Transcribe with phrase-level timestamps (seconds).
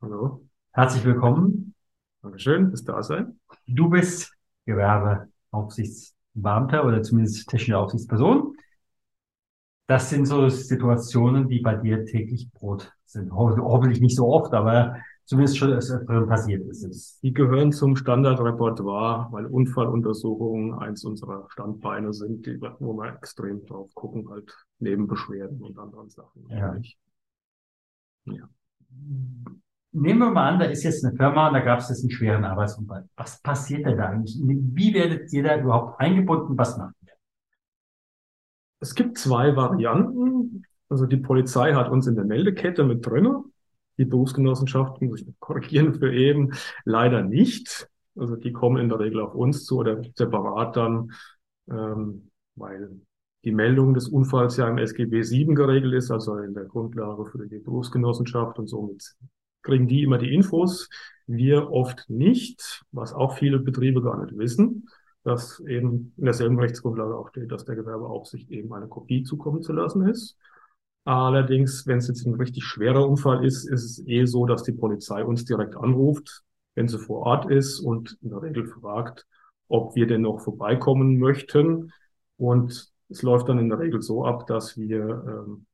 [0.00, 0.48] Hallo.
[0.72, 1.74] Herzlich willkommen.
[2.22, 3.38] Dankeschön, dass da sein.
[3.66, 8.56] Du bist Gewerbeaufsichtsbeamter oder zumindest technische Aufsichtsperson.
[9.88, 13.30] Das sind so Situationen, die bei dir täglich Brot sind.
[13.30, 14.96] Ho hoffentlich nicht so oft, aber
[15.26, 17.22] zumindest schon passiert ist.
[17.22, 23.92] Die gehören zum Standardrepertoire, weil Unfalluntersuchungen eins unserer Standbeine sind, die, wo wir extrem drauf
[23.94, 26.46] gucken, halt neben Beschwerden und anderen Sachen.
[26.48, 26.76] Ja.
[28.26, 28.48] ja.
[29.92, 32.10] Nehmen wir mal an, da ist jetzt eine Firma und da gab es jetzt einen
[32.10, 33.08] schweren Arbeitsunfall.
[33.16, 34.38] Was passiert denn da eigentlich?
[34.40, 36.56] Wie werdet ihr da überhaupt eingebunden?
[36.56, 37.14] Was macht ihr?
[38.78, 40.64] Es gibt zwei Varianten.
[40.88, 43.42] Also die Polizei hat uns in der Meldekette mit drinne
[43.98, 46.52] die Berufsgenossenschaften, muss ich korrigieren für eben,
[46.84, 47.88] leider nicht.
[48.16, 51.12] Also die kommen in der Regel auf uns zu oder separat dann,
[51.70, 52.90] ähm, weil
[53.44, 57.46] die Meldung des Unfalls ja im SGB 7 geregelt ist, also in der Grundlage für
[57.46, 59.14] die Berufsgenossenschaft und somit
[59.62, 60.88] kriegen die immer die Infos.
[61.26, 64.88] Wir oft nicht, was auch viele Betriebe gar nicht wissen,
[65.24, 69.72] dass eben in derselben Rechtsgrundlage auch steht, dass der Gewerbeaufsicht eben eine Kopie zukommen zu
[69.72, 70.36] lassen ist.
[71.06, 74.72] Allerdings, wenn es jetzt ein richtig schwerer Unfall ist, ist es eh so, dass die
[74.72, 76.42] Polizei uns direkt anruft,
[76.74, 79.24] wenn sie vor Ort ist und in der Regel fragt,
[79.68, 81.92] ob wir denn noch vorbeikommen möchten.
[82.38, 85.66] Und es läuft dann in der Regel so ab, dass wir ähm,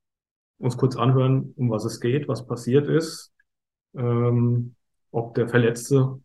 [0.58, 3.32] uns kurz anhören, um was es geht, was passiert ist,
[3.94, 4.74] ähm,
[5.12, 6.20] ob der Verletzte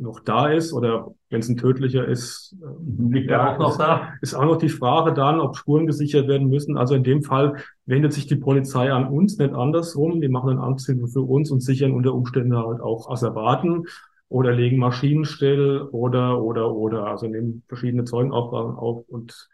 [0.00, 4.14] noch da ist oder wenn es ein tödlicher ist, äh, liegt er auch noch da.
[4.20, 6.76] Ist auch noch die Frage dann, ob Spuren gesichert werden müssen.
[6.76, 7.56] Also in dem Fall
[7.86, 10.20] wendet sich die Polizei an uns, nicht andersrum.
[10.20, 13.86] Die machen dann Amtshilfe für uns und sichern unter Umständen halt auch Asservaten
[14.28, 17.06] oder legen Maschinen still oder, oder, oder.
[17.06, 19.04] Also nehmen verschiedene Zeugenaufgaben auf.
[19.08, 19.48] Und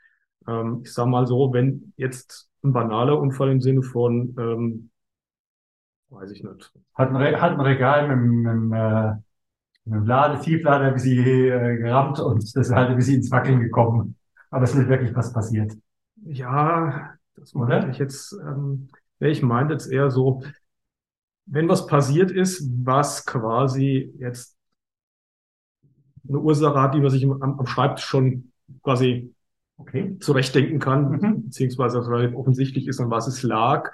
[0.46, 4.90] ähm, ich sage mal so, wenn jetzt ein banaler Unfall im Sinne von, ähm,
[6.10, 6.72] weiß ich nicht.
[6.94, 9.25] Hat ein, Re hat ein Regal mit, mit, mit äh
[9.86, 13.30] mit dem Lade, Tieflader ein bisschen äh, gerammt und das ist halt ein bisschen ins
[13.30, 14.16] Wackeln gekommen.
[14.50, 15.72] Aber es ist nicht wirklich was passiert.
[16.24, 18.88] Ja, das meinte ich jetzt, ähm,
[19.20, 20.42] ich meinte jetzt eher so,
[21.46, 24.56] wenn was passiert ist, was quasi jetzt
[26.28, 29.32] eine Ursache hat, die man sich am, am Schreibtisch schon quasi
[29.76, 30.16] okay.
[30.18, 31.44] zurechtdenken kann, mhm.
[31.44, 33.92] beziehungsweise relativ offensichtlich ist, an was es lag,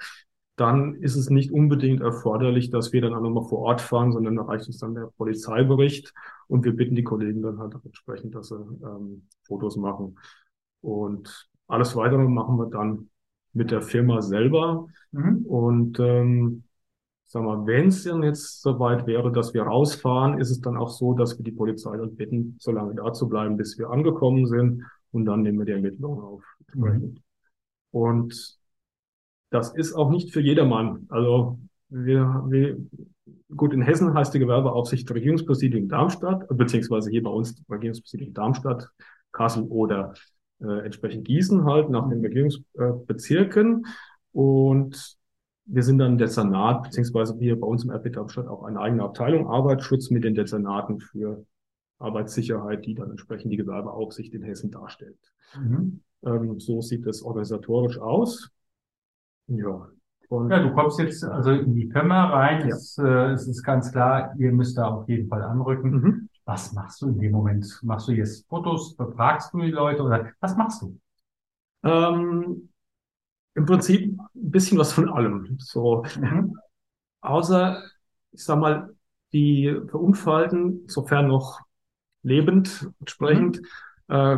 [0.55, 4.35] dann ist es nicht unbedingt erforderlich, dass wir dann auch nochmal vor Ort fahren, sondern
[4.35, 6.13] da reicht uns dann der Polizeibericht
[6.47, 10.19] und wir bitten die Kollegen dann halt entsprechend, dass sie ähm, Fotos machen.
[10.81, 13.09] Und alles weitere machen wir dann
[13.53, 14.87] mit der Firma selber.
[15.11, 15.45] Mhm.
[15.45, 16.63] Und ähm,
[17.25, 20.89] sag mal, wenn es dann jetzt soweit wäre, dass wir rausfahren, ist es dann auch
[20.89, 24.45] so, dass wir die Polizei dann bitten, so lange da zu bleiben, bis wir angekommen
[24.45, 26.43] sind und dann nehmen wir die Ermittlungen auf.
[26.73, 27.15] Mhm.
[27.89, 28.59] Und
[29.53, 31.05] das ist auch nicht für jedermann.
[31.09, 31.59] Also
[31.89, 32.77] wir, wir,
[33.55, 38.89] gut, in Hessen heißt die Gewerbeaufsicht Regierungspräsidium Darmstadt, beziehungsweise hier bei uns Regierungspräsidium Darmstadt,
[39.31, 40.15] Kassel oder
[40.59, 43.85] äh, entsprechend Gießen halt nach den Regierungsbezirken.
[44.31, 45.17] Und
[45.65, 49.47] wir sind dann Dezernat, beziehungsweise hier bei uns im RP Darmstadt auch eine eigene Abteilung
[49.47, 51.45] Arbeitsschutz mit den Dezernaten für
[51.99, 55.31] Arbeitssicherheit, die dann entsprechend die Gewerbeaufsicht in Hessen darstellt.
[55.55, 56.01] Mhm.
[56.25, 58.49] Ähm, so sieht es organisatorisch aus.
[59.47, 59.87] Ja.
[60.29, 62.67] Und ja, du kommst jetzt also in die Firma rein.
[62.67, 62.75] Ja.
[62.75, 65.91] Es, äh, es ist ganz klar, ihr müsst da auf jeden Fall anrücken.
[65.91, 66.29] Mhm.
[66.45, 67.65] Was machst du in dem Moment?
[67.83, 68.95] Machst du jetzt Fotos?
[68.95, 70.99] Befragst du die Leute oder was machst du?
[71.83, 72.69] Ähm,
[73.55, 75.57] Im Prinzip ein bisschen was von allem.
[75.59, 76.57] So, mhm.
[77.21, 77.83] außer,
[78.31, 78.93] ich sag mal,
[79.31, 81.59] die Verunfallten, sofern noch
[82.23, 83.61] lebend entsprechend,
[84.07, 84.15] mhm.
[84.15, 84.37] äh,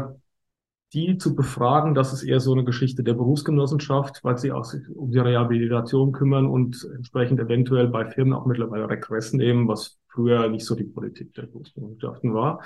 [0.95, 4.81] die zu befragen, das ist eher so eine Geschichte der Berufsgenossenschaft, weil sie auch sich
[4.89, 10.47] um die Rehabilitation kümmern und entsprechend eventuell bei Firmen auch mittlerweile Regress nehmen, was früher
[10.47, 12.61] nicht so die Politik der Berufsgenossenschaften war.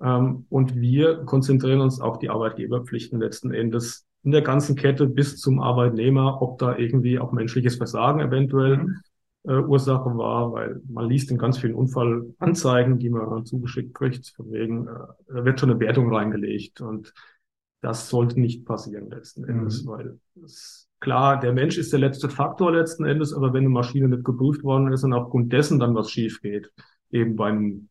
[0.00, 5.38] Ähm, und wir konzentrieren uns auf die Arbeitgeberpflichten letzten Endes in der ganzen Kette bis
[5.38, 9.00] zum Arbeitnehmer, ob da irgendwie auch menschliches Versagen eventuell mhm.
[9.44, 14.32] äh, Ursache war, weil man liest in ganz vielen Unfallanzeigen, die man dann zugeschickt kriegt,
[14.36, 14.90] von wegen, äh,
[15.28, 17.12] da wird schon eine Wertung reingelegt und
[17.84, 19.44] das sollte nicht passieren letzten.
[19.44, 19.88] Endes, mhm.
[19.88, 24.08] weil es, klar, der Mensch ist der letzte Faktor letzten Endes, aber wenn eine Maschine
[24.08, 26.72] nicht geprüft worden ist und aufgrund dessen dann was schief geht,
[27.10, 27.90] eben beim,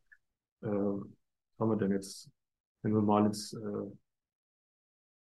[0.63, 2.28] äh, was haben wir denn jetzt,
[2.81, 3.92] wenn wir mal ins äh,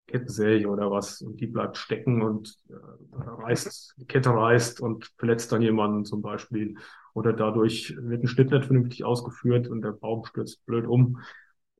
[0.07, 2.73] Kettensäge oder was und die bleibt stecken und äh,
[3.15, 6.77] reißt, die Kette reißt und verletzt dann jemanden zum Beispiel
[7.13, 11.19] oder dadurch wird ein Schnitt nicht vernünftig ausgeführt und der Baum stürzt blöd um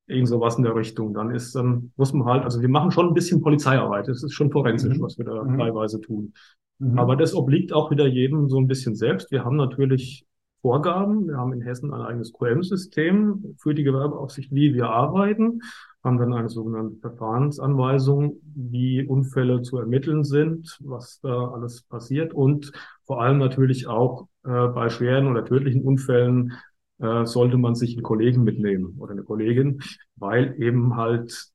[0.08, 1.14] irgend sowas in der Richtung.
[1.14, 4.08] Dann ist, dann muss man halt, also wir machen schon ein bisschen Polizeiarbeit.
[4.08, 5.02] Das ist schon forensisch, mhm.
[5.02, 5.58] was wir da mhm.
[5.58, 6.34] teilweise tun.
[6.80, 7.00] Mhm.
[7.00, 9.32] Aber das obliegt auch wieder jedem so ein bisschen selbst.
[9.32, 10.26] Wir haben natürlich
[10.64, 11.28] Vorgaben.
[11.28, 15.60] Wir haben in Hessen ein eigenes QM-System für die Gewerbeaufsicht, wie wir arbeiten,
[16.04, 22.72] haben dann eine sogenannte Verfahrensanweisung, wie Unfälle zu ermitteln sind, was da alles passiert und
[23.06, 26.54] vor allem natürlich auch äh, bei schweren oder tödlichen Unfällen
[27.04, 29.82] äh, sollte man sich einen Kollegen mitnehmen oder eine Kollegin,
[30.16, 31.52] weil eben halt,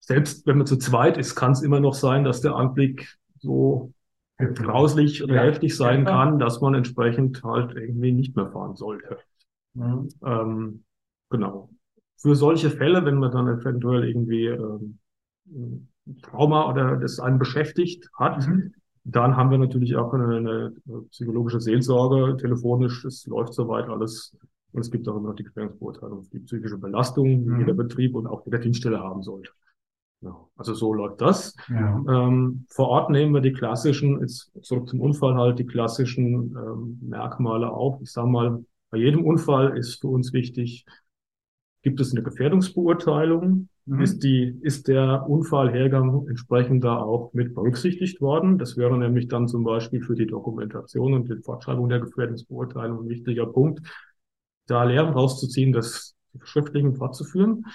[0.00, 3.92] selbst wenn man zu zweit ist, kann es immer noch sein, dass der Anblick so
[4.38, 5.42] grauslich oder ja.
[5.42, 9.18] heftig sein kann, dass man entsprechend halt irgendwie nicht mehr fahren sollte.
[9.74, 10.08] Mhm.
[10.24, 10.84] Ähm,
[11.30, 11.70] genau.
[12.16, 14.98] Für solche Fälle, wenn man dann eventuell irgendwie ähm,
[16.22, 18.74] Trauma oder das einen beschäftigt hat, mhm.
[19.04, 20.72] dann haben wir natürlich auch eine, eine
[21.10, 23.04] psychologische Seelsorge telefonisch.
[23.04, 24.36] Es läuft soweit alles
[24.72, 27.60] und es gibt auch immer noch die Gefährdungsbeurteilung, die psychische Belastung, die mhm.
[27.60, 29.50] jeder Betrieb und auch jeder Dienststelle haben sollte.
[30.22, 31.54] Ja, also so läuft das.
[31.68, 32.04] Ja.
[32.08, 36.98] Ähm, vor Ort nehmen wir die klassischen, jetzt zurück zum Unfall halt, die klassischen ähm,
[37.02, 38.00] Merkmale auf.
[38.00, 40.86] Ich sage mal, bei jedem Unfall ist für uns wichtig,
[41.82, 43.68] gibt es eine Gefährdungsbeurteilung?
[43.84, 44.00] Mhm.
[44.00, 48.58] Ist die, ist der Unfallhergang entsprechend da auch mit berücksichtigt worden?
[48.58, 53.08] Das wäre nämlich dann zum Beispiel für die Dokumentation und die Fortschreibung der Gefährdungsbeurteilung ein
[53.08, 53.82] wichtiger Punkt
[54.66, 57.66] da Lehren rauszuziehen, das schriftlichen fortzuführen.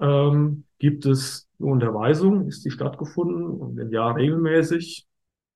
[0.00, 2.46] Ähm, gibt es eine Unterweisung?
[2.46, 3.44] Ist die stattgefunden?
[3.44, 5.06] Und wenn ja, regelmäßig?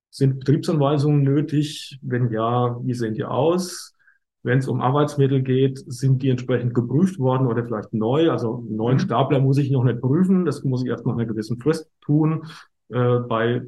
[0.09, 1.97] Sind Betriebsanweisungen nötig?
[2.01, 3.93] Wenn ja, wie sehen die aus?
[4.43, 8.29] Wenn es um Arbeitsmittel geht, sind die entsprechend geprüft worden oder vielleicht neu?
[8.29, 9.01] Also einen neuen mhm.
[9.01, 10.45] Stapler muss ich noch nicht prüfen.
[10.45, 12.45] Das muss ich erst nach einer gewissen Frist tun.
[12.89, 13.61] Äh, bei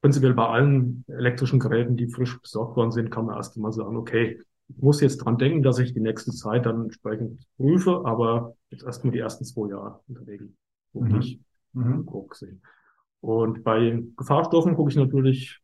[0.00, 3.96] prinzipiell bei allen elektrischen Geräten, die frisch besorgt worden sind, kann man erst einmal sagen,
[3.96, 4.40] okay,
[4.78, 9.12] muss jetzt dran denken, dass ich die nächste Zeit dann entsprechend prüfe, aber jetzt erstmal
[9.12, 10.52] die ersten zwei Jahre Regel
[10.92, 11.20] gucke mhm.
[11.20, 11.40] ich
[11.72, 12.06] mhm.
[12.06, 12.58] gucke
[13.20, 15.60] Und bei Gefahrstoffen gucke ich natürlich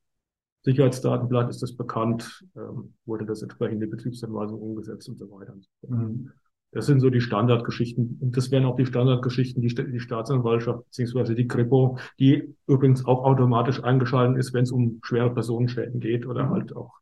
[0.63, 5.55] Sicherheitsdatenblatt, ist das bekannt, ähm, wurde das entsprechend in die Betriebsanweisung umgesetzt und so weiter.
[5.87, 6.31] Mhm.
[6.73, 8.19] Das sind so die Standardgeschichten.
[8.21, 13.25] Und das wären auch die Standardgeschichten, die die Staatsanwaltschaft beziehungsweise die Kripo, die übrigens auch
[13.25, 16.51] automatisch eingeschaltet ist, wenn es um schwere Personenschäden geht oder mhm.
[16.51, 16.93] halt auch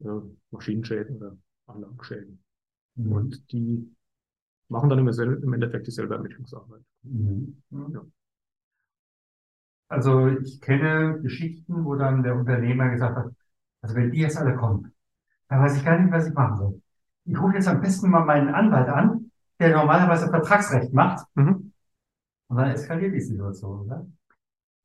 [0.00, 0.08] äh,
[0.50, 2.42] Maschinenschäden oder Anlagenschäden.
[2.96, 3.12] Mhm.
[3.12, 3.94] Und die
[4.68, 6.82] machen dann im Endeffekt dieselbe Ermittlungsarbeit.
[7.02, 7.62] Mhm.
[7.70, 8.02] Ja.
[9.88, 13.32] Also ich kenne Geschichten, wo dann der Unternehmer gesagt hat,
[13.82, 14.92] also wenn die jetzt alle kommen,
[15.48, 16.82] dann weiß ich gar nicht, was ich machen soll.
[17.26, 21.26] Ich rufe jetzt am besten mal meinen Anwalt an, der normalerweise Vertragsrecht macht.
[21.34, 21.72] Mhm.
[22.48, 24.06] Und dann eskaliert die Situation, oder?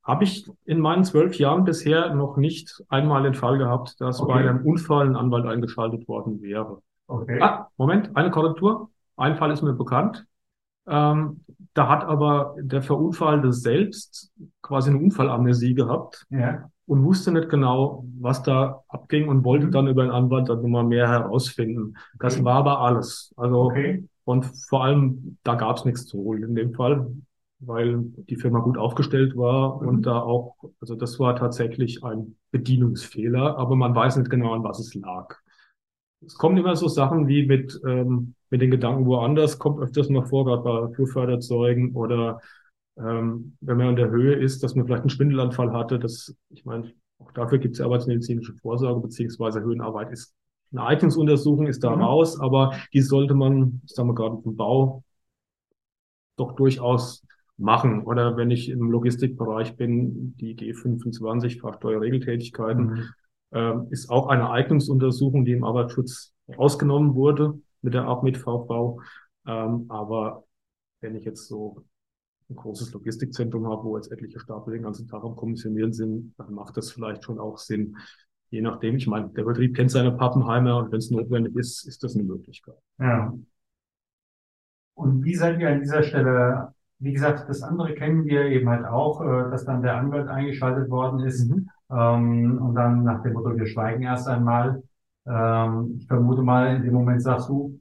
[0.02, 4.32] Habe ich in meinen zwölf Jahren bisher noch nicht einmal den Fall gehabt, dass okay.
[4.32, 6.80] bei einem Unfall ein Anwalt eingeschaltet worden wäre.
[7.06, 7.40] Okay.
[7.40, 8.90] Ah, Moment, eine Korrektur.
[9.16, 10.26] Ein Fall ist mir bekannt.
[10.86, 16.70] Ähm, da hat aber der Verunfallte selbst quasi eine Unfallamnesie gehabt ja.
[16.86, 20.84] und wusste nicht genau, was da abging und wollte dann über den Anwalt dann nochmal
[20.84, 21.96] mehr herausfinden.
[22.18, 22.44] Das okay.
[22.44, 23.32] war aber alles.
[23.36, 24.08] Also okay.
[24.24, 27.06] und vor allem, da gab es nichts zu holen in dem Fall
[27.60, 29.88] weil die Firma gut aufgestellt war mhm.
[29.88, 34.64] und da auch, also das war tatsächlich ein Bedienungsfehler, aber man weiß nicht genau, an
[34.64, 35.36] was es lag.
[36.24, 40.28] Es kommen immer so Sachen wie mit, ähm, mit den Gedanken woanders, kommt öfters noch
[40.28, 42.40] vor, gerade bei Flugförderzeugen oder
[42.98, 45.98] ähm, wenn man an der Höhe ist, dass man vielleicht einen Schwindelanfall hatte.
[45.98, 50.34] Das, ich meine, auch dafür gibt es arbeitsmedizinische Vorsorge beziehungsweise Höhenarbeit ist
[50.72, 52.02] eine Eignungsuntersuchung ist da mhm.
[52.02, 55.02] raus, aber die sollte man, sagen wir gerade im Bau,
[56.36, 57.26] doch durchaus
[57.60, 58.02] machen.
[58.02, 63.08] Oder wenn ich im Logistikbereich bin, die G25, Fahrsteuerregeltätigkeiten, mhm.
[63.50, 69.00] äh, ist auch eine Eignungsuntersuchung, die im Arbeitsschutz rausgenommen wurde mit der Art mit VV.
[69.46, 70.44] Ähm, aber
[71.00, 71.84] wenn ich jetzt so
[72.48, 76.52] ein großes Logistikzentrum habe, wo jetzt etliche Stapel den ganzen Tag am Kommissionieren sind, dann
[76.52, 77.96] macht das vielleicht schon auch Sinn.
[78.50, 82.02] Je nachdem, ich meine, der Betrieb kennt seine Pappenheimer und wenn es notwendig ist, ist
[82.02, 82.74] das eine Möglichkeit.
[82.98, 83.32] Ja.
[84.94, 88.84] Und wie seid ihr an dieser Stelle, wie gesagt, das andere kennen wir eben halt
[88.84, 91.68] auch, äh, dass dann der Anwalt eingeschaltet worden ist mhm.
[91.90, 94.82] ähm, und dann nach dem Motto, wir schweigen erst einmal.
[95.26, 97.80] Ähm, ich vermute mal, in dem Moment sagst du,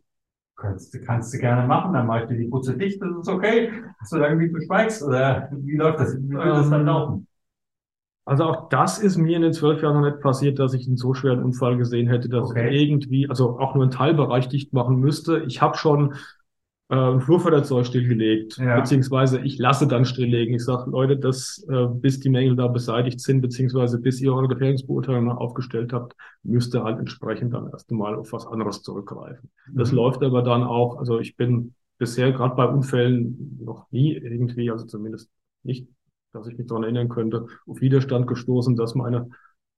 [0.56, 3.72] kannst, kannst du gerne machen, dann mache ich dir die Putze dicht, das ist okay,
[4.04, 5.04] solange wie du schweigst.
[5.04, 6.18] Oder wie läuft das?
[6.18, 7.28] Wie würde das dann laufen?
[8.26, 10.98] Also auch das ist mir in den zwölf Jahren noch nicht passiert, dass ich einen
[10.98, 12.70] so schweren Unfall gesehen hätte, dass okay.
[12.70, 15.40] ich irgendwie, also auch nur einen Teilbereich dicht machen müsste.
[15.40, 16.14] Ich habe schon
[16.89, 18.79] äh, ein Flurförderzeug stillgelegt, ja.
[18.79, 20.55] beziehungsweise ich lasse dann stilllegen.
[20.55, 24.48] Ich sage, Leute, das, äh, bis die Mängel da beseitigt sind, beziehungsweise bis ihr eure
[24.48, 29.51] Gefährdungsbeurteilung aufgestellt habt, müsst ihr halt entsprechend dann erst einmal auf was anderes zurückgreifen.
[29.67, 29.77] Mhm.
[29.77, 34.72] Das läuft aber dann auch, also ich bin bisher gerade bei Unfällen noch nie irgendwie,
[34.72, 35.29] also zumindest
[35.62, 35.88] nicht,
[36.34, 39.29] dass ich mich daran erinnern könnte, auf Widerstand gestoßen, dass meine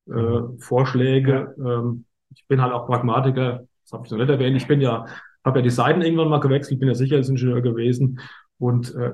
[0.07, 0.59] äh, mhm.
[0.59, 4.79] Vorschläge, ähm, ich bin halt auch Pragmatiker, das habe ich noch nicht erwähnt, ich bin
[4.79, 5.05] ja
[5.43, 8.19] habe ja die Seiten irgendwann mal gewechselt, bin ja Sicherheitsingenieur gewesen
[8.57, 9.13] und äh,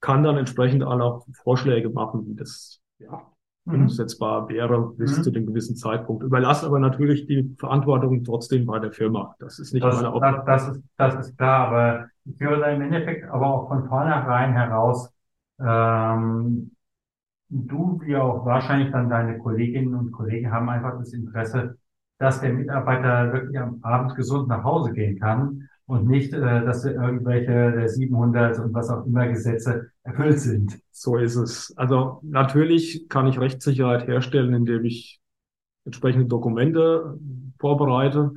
[0.00, 3.22] kann dann entsprechend auch Vorschläge machen, wie das ja,
[3.64, 3.82] mhm.
[3.82, 5.22] umsetzbar wäre bis mhm.
[5.22, 6.22] zu dem gewissen Zeitpunkt.
[6.22, 9.34] Überlasse aber natürlich die Verantwortung trotzdem bei der Firma.
[9.38, 10.42] Das ist nicht das, meine Aufgabe.
[10.46, 13.88] Das, das, ist, das ist klar, aber ich höre da im Endeffekt aber auch von
[13.88, 15.10] vornherein heraus,
[15.60, 16.72] ähm,
[17.48, 21.78] du wie auch wahrscheinlich dann deine Kolleginnen und Kollegen haben einfach das Interesse,
[22.18, 26.84] dass der Mitarbeiter wirklich am Abend gesund nach Hause gehen kann und nicht, äh, dass
[26.84, 30.78] irgendwelche der 700 und was auch immer Gesetze erfüllt sind.
[30.90, 31.74] So ist es.
[31.76, 35.20] Also natürlich kann ich Rechtssicherheit herstellen, indem ich
[35.84, 37.18] entsprechende Dokumente
[37.58, 38.32] vorbereite.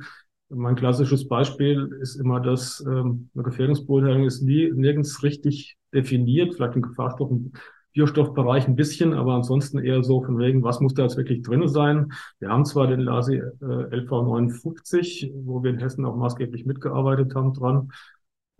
[0.50, 6.76] Mein klassisches Beispiel ist immer, dass ähm, eine Gefährdungsbeurteilung ist nie nirgends richtig definiert, vielleicht
[6.76, 7.52] in Gefahrstoffen
[7.92, 11.66] Biostoffbereich ein bisschen, aber ansonsten eher so von wegen, was muss da jetzt wirklich drin
[11.68, 12.12] sein?
[12.38, 17.34] Wir haben zwar den LASI äh, LV 59, wo wir in Hessen auch maßgeblich mitgearbeitet
[17.34, 17.92] haben dran,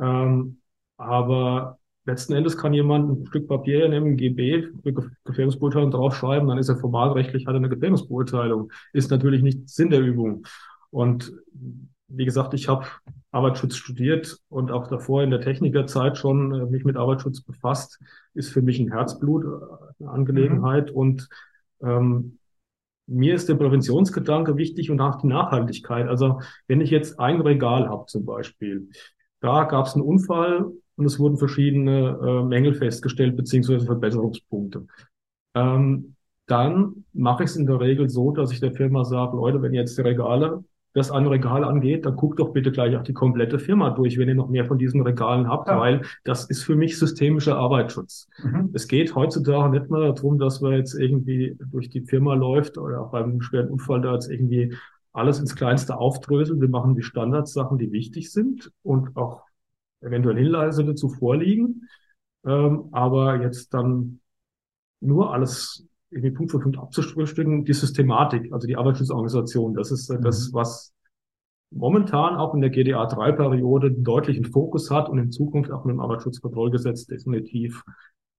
[0.00, 0.60] ähm,
[0.96, 4.68] aber letzten Endes kann jemand ein Stück Papier nehmen, GB,
[5.24, 8.72] Gefährdungsbeurteilung draufschreiben, dann ist er formalrechtlich, hat er eine Gefährdungsbeurteilung.
[8.92, 10.46] Ist natürlich nicht Sinn der Übung.
[10.90, 11.32] Und
[12.08, 12.86] wie gesagt, ich habe
[13.30, 18.00] Arbeitsschutz studiert und auch davor in der Technikerzeit schon äh, mich mit Arbeitsschutz befasst,
[18.34, 20.90] ist für mich ein Herzblut, äh, eine Angelegenheit.
[20.90, 20.96] Mhm.
[20.96, 21.28] Und
[21.82, 22.38] ähm,
[23.06, 26.08] mir ist der Präventionsgedanke wichtig und auch die Nachhaltigkeit.
[26.08, 28.88] Also wenn ich jetzt ein Regal habe zum Beispiel,
[29.40, 34.86] da gab es einen Unfall und es wurden verschiedene äh, Mängel festgestellt beziehungsweise Verbesserungspunkte.
[35.54, 36.16] Ähm,
[36.46, 39.74] dann mache ich es in der Regel so, dass ich der Firma sage, Leute, wenn
[39.74, 40.64] ihr jetzt die Regale
[40.98, 44.28] das an Regal angeht, dann guckt doch bitte gleich auch die komplette Firma durch, wenn
[44.28, 45.78] ihr noch mehr von diesen Regalen habt, ja.
[45.78, 48.28] weil das ist für mich systemischer Arbeitsschutz.
[48.42, 48.70] Mhm.
[48.74, 53.00] Es geht heutzutage nicht mehr darum, dass man jetzt irgendwie durch die Firma läuft oder
[53.00, 54.74] auch beim schweren Unfall da jetzt irgendwie
[55.12, 56.60] alles ins Kleinste aufdröselt.
[56.60, 59.42] Wir machen die Standardsachen, die wichtig sind und auch
[60.00, 61.88] eventuell Hinweise dazu vorliegen.
[62.44, 64.20] Ähm, aber jetzt dann
[65.00, 70.18] nur alles irgendwie Punkt für Punkt abzufrühstücken, die Systematik, also die Arbeitsschutzorganisation, das ist äh,
[70.18, 70.22] mhm.
[70.22, 70.94] das, was
[71.70, 76.00] momentan auch in der GDA-3-Periode einen deutlichen Fokus hat und in Zukunft auch mit dem
[76.00, 77.82] Arbeitsschutzkontrollgesetz definitiv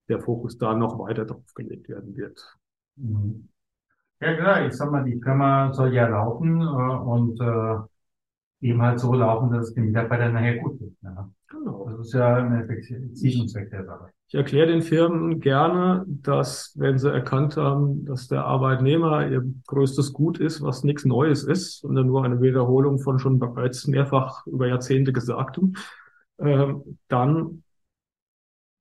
[0.07, 2.57] der Fokus da noch weiter drauf gelegt werden wird.
[2.95, 3.49] Mhm.
[4.21, 8.99] Ja klar, ich sag mal, die Firma soll ja laufen äh, und äh, eben halt
[8.99, 10.95] so laufen, dass es den Mitarbeitern nachher gut geht.
[11.01, 11.29] Ja.
[11.47, 11.89] Genau.
[11.89, 12.67] Das ist ja
[13.13, 14.11] Ziel und Zweck der Sache.
[14.29, 20.13] Ich erkläre den Firmen gerne, dass wenn sie erkannt haben, dass der Arbeitnehmer ihr größtes
[20.13, 24.67] Gut ist, was nichts Neues ist, sondern nur eine Wiederholung von schon bereits mehrfach über
[24.67, 25.75] Jahrzehnte Gesagtem,
[26.37, 26.67] äh,
[27.07, 27.63] dann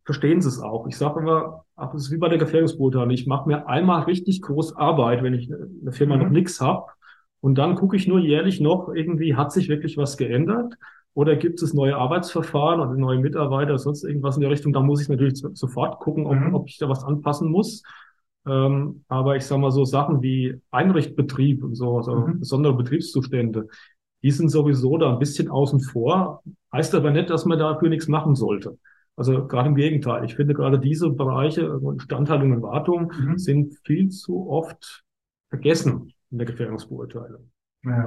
[0.04, 0.86] verstehen sie es auch.
[0.86, 3.08] Ich sage immer, ach, es ist wie bei der Gefährdungsbeurteilung.
[3.08, 6.24] Ich mache mir einmal richtig groß Arbeit, wenn ich eine Firma mhm.
[6.24, 6.92] noch nichts habe.
[7.40, 10.74] Und dann gucke ich nur jährlich noch, irgendwie hat sich wirklich was geändert.
[11.18, 14.72] Oder gibt es neue Arbeitsverfahren oder neue Mitarbeiter, sonst irgendwas in der Richtung?
[14.72, 16.54] Da muss ich natürlich sofort gucken, ob, mhm.
[16.54, 17.82] ob ich da was anpassen muss.
[18.46, 22.38] Ähm, aber ich sage mal so Sachen wie Einrichtbetrieb und so, also mhm.
[22.38, 23.66] besondere Betriebszustände,
[24.22, 26.44] die sind sowieso da ein bisschen außen vor.
[26.72, 28.78] Heißt aber nicht, dass man dafür nichts machen sollte.
[29.16, 30.24] Also gerade im Gegenteil.
[30.24, 33.38] Ich finde gerade diese Bereiche, Instandhaltung und Wartung, mhm.
[33.38, 35.02] sind viel zu oft
[35.48, 37.50] vergessen in der Gefährdungsbeurteilung.
[37.82, 38.06] Ja.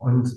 [0.00, 0.34] Und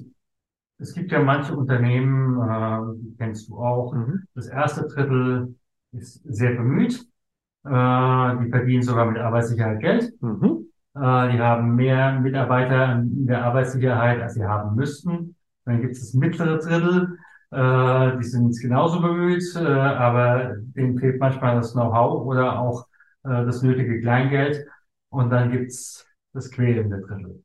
[0.77, 4.23] es gibt ja manche Unternehmen, äh, die kennst du auch, mhm.
[4.35, 5.55] das erste Drittel
[5.93, 6.99] ist sehr bemüht.
[7.65, 10.21] Äh, die verdienen sogar mit Arbeitssicherheit Geld.
[10.21, 10.67] Mhm.
[10.95, 15.35] Äh, die haben mehr Mitarbeiter in der Arbeitssicherheit, als sie haben müssten.
[15.65, 17.17] Dann gibt es das mittlere Drittel,
[17.51, 22.87] äh, die sind genauso bemüht, äh, aber denen fehlt manchmal das Know-how oder auch
[23.23, 24.65] äh, das nötige Kleingeld.
[25.09, 27.43] Und dann gibt's das quälende Drittel.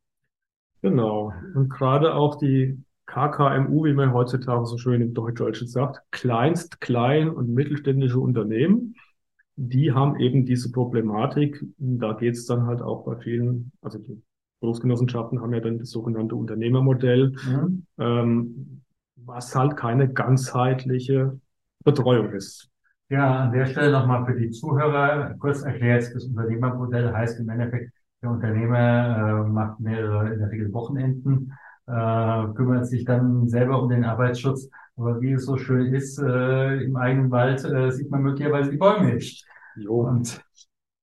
[0.83, 1.33] Genau.
[1.55, 7.31] Und gerade auch die KKMU, wie man heutzutage so schön im Deutschdeutschen sagt, kleinst, klein
[7.31, 8.95] und mittelständische Unternehmen,
[9.57, 11.64] die haben eben diese Problematik.
[11.79, 14.23] Da geht es dann halt auch bei vielen, also die
[14.61, 17.87] Berufsgenossenschaften haben ja dann das sogenannte Unternehmermodell, mhm.
[17.99, 18.83] ähm,
[19.17, 21.41] was halt keine ganzheitliche
[21.85, 22.71] Betreuung ist.
[23.09, 27.93] Ja, an der Stelle nochmal für die Zuhörer kurz erklärt, das Unternehmermodell heißt im Endeffekt,
[28.22, 31.52] der Unternehmer äh, macht mehrere, in der Regel Wochenenden,
[31.87, 34.68] äh, kümmert sich dann selber um den Arbeitsschutz.
[34.96, 38.76] Aber wie es so schön ist, äh, im eigenen Wald äh, sieht man möglicherweise die
[38.76, 39.46] Bäume nicht.
[39.76, 40.00] Jo.
[40.00, 40.40] Und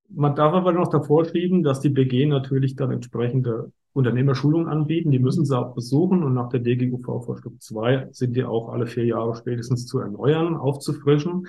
[0.09, 5.11] man darf aber noch davor schieben, dass die BG natürlich dann entsprechende Unternehmerschulungen anbieten.
[5.11, 9.05] Die müssen sie auch besuchen und nach der DGUV-Vorschrift 2 sind die auch alle vier
[9.05, 11.47] Jahre spätestens zu erneuern, aufzufrischen.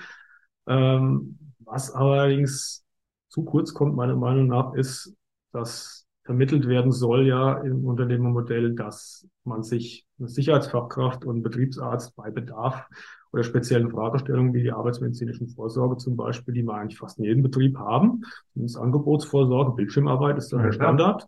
[0.68, 2.85] Ähm, was allerdings
[3.29, 5.12] zu kurz kommt, meiner Meinung nach, ist
[5.53, 12.31] dass vermittelt werden soll ja im Unternehmermodell, dass man sich eine Sicherheitsfachkraft und Betriebsarzt bei
[12.31, 12.89] Bedarf
[13.33, 17.43] oder speziellen Fragestellungen wie die arbeitsmedizinischen Vorsorge zum Beispiel, die wir eigentlich fast in jedem
[17.43, 21.27] Betrieb haben, zumindest Angebotsvorsorge, Bildschirmarbeit ist da der Standard,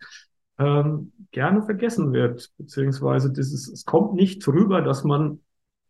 [0.58, 5.40] ähm, gerne vergessen wird, beziehungsweise dieses, es kommt nicht rüber, dass man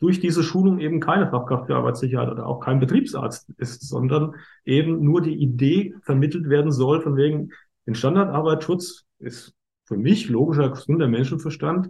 [0.01, 5.03] durch diese Schulung eben keine Fachkraft für Arbeitssicherheit oder auch kein Betriebsarzt ist, sondern eben
[5.03, 7.51] nur die Idee vermittelt werden soll, von wegen,
[7.88, 11.88] den Standardarbeitsschutz ist für mich logischer, gesunder Menschenverstand,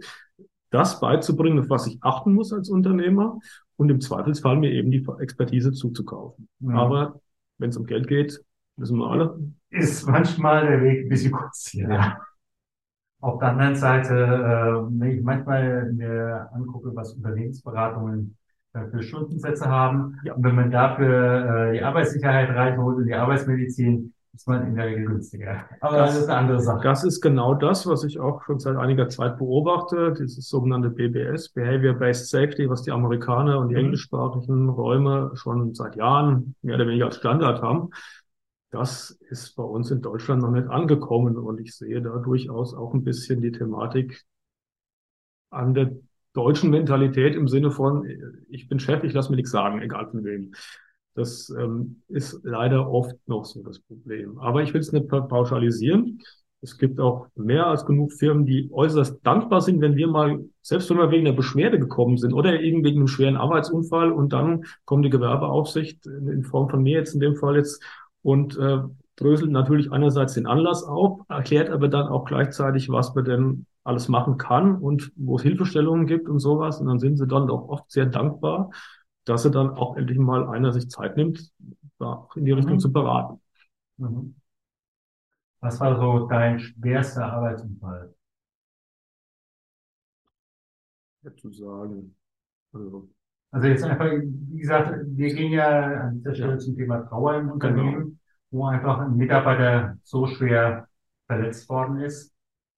[0.69, 3.37] das beizubringen, auf was ich achten muss als Unternehmer
[3.75, 6.47] und im Zweifelsfall mir eben die Expertise zuzukaufen.
[6.59, 6.75] Ja.
[6.75, 7.19] Aber
[7.57, 8.41] wenn es um Geld geht,
[8.77, 9.39] wissen wir alle.
[9.71, 11.89] Ist manchmal der Weg ein bisschen kurz hier.
[11.89, 12.17] Ja.
[13.19, 18.37] Auf der anderen Seite, äh, wenn ich manchmal mir angucke, was Unternehmensberatungen
[18.71, 20.33] äh, für Stundensätze haben, ja.
[20.33, 24.85] und wenn man dafür äh, die Arbeitssicherheit reinholt und die Arbeitsmedizin, ist man in der
[24.85, 25.65] Regel günstiger.
[25.81, 26.83] Aber das, das, ist eine andere Sache.
[26.83, 31.49] Das ist genau das, was ich auch schon seit einiger Zeit beobachte, dieses sogenannte BBS,
[31.49, 33.85] Behavior-Based Safety, was die Amerikaner und die mhm.
[33.85, 37.89] englischsprachigen Räume schon seit Jahren mehr oder weniger als Standard haben.
[38.71, 42.93] Das ist bei uns in Deutschland noch nicht angekommen und ich sehe da durchaus auch
[42.93, 44.23] ein bisschen die Thematik
[45.49, 45.91] an der
[46.33, 48.07] deutschen Mentalität im Sinne von,
[48.49, 50.53] ich bin Chef, ich lasse mir nichts sagen, egal von wem.
[51.19, 54.39] Das ähm, ist leider oft noch so das Problem.
[54.39, 56.21] Aber ich will es nicht pauschalisieren.
[56.61, 60.89] es gibt auch mehr als genug Firmen, die äußerst dankbar sind, wenn wir mal, selbst
[60.89, 64.63] wenn wir wegen einer Beschwerde gekommen sind oder eben wegen einem schweren Arbeitsunfall und dann
[64.85, 67.83] kommt die Gewerbeaufsicht in Form von mir jetzt in dem Fall jetzt
[68.21, 68.79] und äh,
[69.17, 74.07] dröselt natürlich einerseits den Anlass auf, erklärt aber dann auch gleichzeitig, was man denn alles
[74.07, 76.79] machen kann und wo es Hilfestellungen gibt und sowas.
[76.79, 78.69] Und dann sind sie dann doch oft sehr dankbar,
[79.25, 81.51] dass sie dann auch endlich mal einer sich Zeit nimmt,
[81.99, 82.79] da in die Richtung mhm.
[82.79, 83.41] zu beraten.
[83.97, 84.35] Mhm.
[85.61, 88.15] Was war so dein schwerster Arbeitsunfall?
[91.21, 92.15] Ja, zu sagen.
[92.71, 93.09] Also,
[93.51, 96.59] also jetzt einfach, wie gesagt, wir gehen ja an dieser Stelle ja.
[96.59, 98.17] zum Thema Trauer im Unternehmen, genau.
[98.51, 100.87] wo einfach ein Mitarbeiter so schwer
[101.27, 102.33] verletzt worden ist,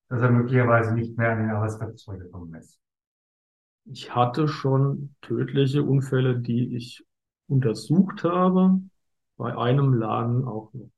[0.10, 2.81] dass er möglicherweise nicht mehr an den Arbeitsplatz zurückgekommen ist.
[3.86, 7.04] Ich hatte schon tödliche Unfälle, die ich
[7.48, 8.80] untersucht habe.
[9.38, 10.92] Bei einem lagen auch noch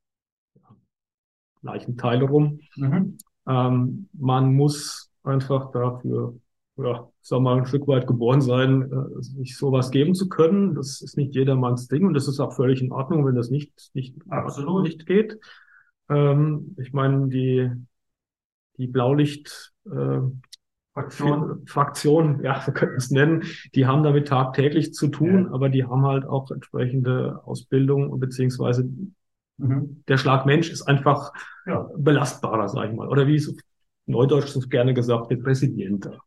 [1.62, 2.60] Leichenteile rum.
[2.76, 3.18] Mhm.
[3.48, 6.36] Ähm, man muss einfach dafür,
[6.78, 10.76] ja, sag mal, ein Stück weit geboren sein, äh, sich sowas geben zu können.
[10.76, 13.72] Das ist nicht jedermanns Ding und das ist auch völlig in Ordnung, wenn das nicht,
[13.94, 14.84] nicht, Absolut.
[14.84, 15.40] nicht geht.
[16.10, 17.72] Ähm, ich meine, die,
[18.78, 20.20] die Blaulicht, äh,
[20.94, 21.66] Fraktion.
[21.66, 25.52] Fraktion, ja, wir könnten es nennen, die haben damit tagtäglich zu tun, ja.
[25.52, 28.88] aber die haben halt auch entsprechende Ausbildung beziehungsweise
[29.58, 30.04] Mhm.
[30.08, 31.32] Der Schlag Mensch ist einfach
[31.66, 31.90] ja.
[31.96, 33.08] belastbarer, sag ich mal.
[33.08, 33.56] Oder wie es
[34.06, 36.20] Neudeutsch so gerne gesagt wird, resilienter.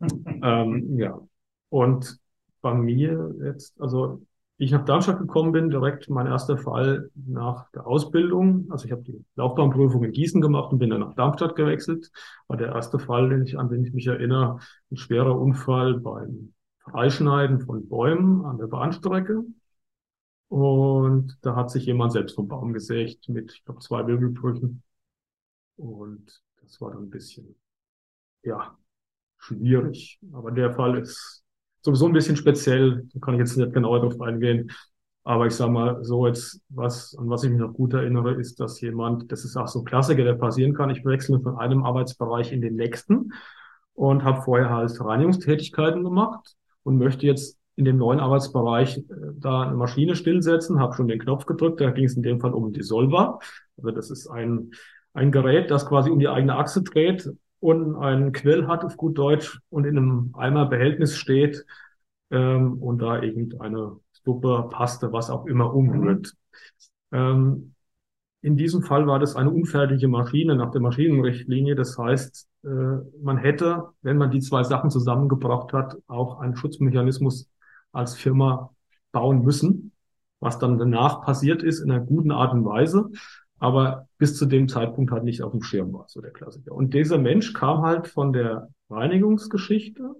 [0.00, 1.20] ähm, ja.
[1.68, 2.18] Und
[2.60, 4.22] bei mir jetzt, also
[4.62, 8.70] wie ich nach Darmstadt gekommen bin, direkt mein erster Fall nach der Ausbildung.
[8.70, 12.12] Also ich habe die Laufbahnprüfung in Gießen gemacht und bin dann nach Darmstadt gewechselt.
[12.46, 14.60] War der erste Fall, den ich, an den ich mich erinnere,
[14.92, 19.42] ein schwerer Unfall beim Freischneiden von Bäumen an der Bahnstrecke.
[20.46, 24.84] Und da hat sich jemand selbst vom Baum gesägt mit, ich glaube, zwei Wirbelbrüchen.
[25.74, 27.56] Und das war dann ein bisschen,
[28.44, 28.78] ja,
[29.38, 30.20] schwierig.
[30.32, 31.41] Aber der Fall ist
[31.82, 33.06] sowieso ein bisschen speziell.
[33.12, 34.70] Da kann ich jetzt nicht genauer drauf eingehen.
[35.24, 38.58] Aber ich sag mal, so jetzt, was, an was ich mich noch gut erinnere, ist,
[38.58, 40.90] dass jemand, das ist auch so ein Klassiker, der passieren kann.
[40.90, 43.32] Ich wechsle von einem Arbeitsbereich in den nächsten
[43.94, 49.02] und habe vorher halt Reinigungstätigkeiten gemacht und möchte jetzt in dem neuen Arbeitsbereich äh,
[49.36, 52.52] da eine Maschine stillsetzen, habe schon den Knopf gedrückt, da ging es in dem Fall
[52.52, 53.38] um die Solva.
[53.76, 54.72] Also das ist ein,
[55.14, 57.30] ein Gerät, das quasi um die eigene Achse dreht
[57.62, 61.64] und einen Quell hat auf gut Deutsch und in einem Eimerbehältnis steht
[62.32, 66.34] ähm, und da irgendeine Suppe, Paste, was auch immer umrührt.
[67.12, 67.74] Ähm,
[68.40, 71.76] in diesem Fall war das eine unfertige Maschine nach der Maschinenrichtlinie.
[71.76, 72.68] Das heißt, äh,
[73.22, 77.48] man hätte, wenn man die zwei Sachen zusammengebracht hat, auch einen Schutzmechanismus
[77.92, 78.70] als Firma
[79.12, 79.92] bauen müssen,
[80.40, 83.08] was dann danach passiert ist in einer guten Art und Weise,
[83.62, 86.72] aber bis zu dem Zeitpunkt halt nicht auf dem Schirm war, so der Klassiker.
[86.72, 90.16] Und dieser Mensch kam halt von der Reinigungsgeschichte,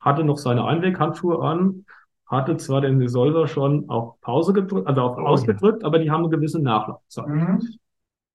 [0.00, 1.86] hatte noch seine Einweghandschuhe an,
[2.26, 6.24] hatte zwar den Resolver schon auf Pause gedrückt, also auf oh, ausgedrückt, aber die haben
[6.24, 7.26] eine gewisse Nachlaufzeit.
[7.26, 7.60] Mhm.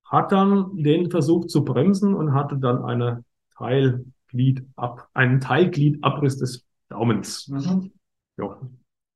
[0.06, 3.24] Hat dann den versucht zu bremsen und hatte dann eine
[3.56, 7.48] Teilglied ab, einen Teilgliedabriss des Daumens.
[7.50, 7.92] Mhm.
[8.38, 8.58] Ja.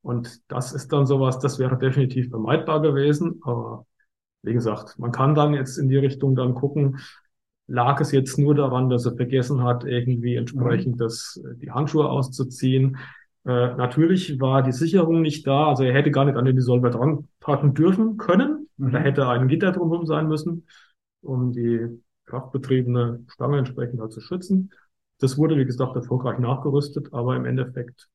[0.03, 3.39] Und das ist dann sowas, das wäre definitiv vermeidbar gewesen.
[3.41, 3.87] Aber
[4.45, 6.99] wie gesagt, man kann dann jetzt in die Richtung dann gucken,
[7.67, 10.99] lag es jetzt nur daran, dass er vergessen hat, irgendwie entsprechend mhm.
[10.99, 12.97] das, äh, die Handschuhe auszuziehen.
[13.45, 16.89] Äh, natürlich war die Sicherung nicht da, also er hätte gar nicht an den Dissolver
[16.89, 18.69] dran packen dürfen können.
[18.77, 18.91] Mhm.
[18.91, 20.67] Da hätte ein Gitter drumherum sein müssen,
[21.21, 24.71] um die kraftbetriebene Stange entsprechend halt zu schützen.
[25.19, 28.09] Das wurde, wie gesagt, erfolgreich nachgerüstet, aber im Endeffekt